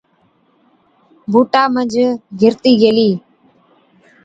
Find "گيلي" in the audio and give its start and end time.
2.81-3.09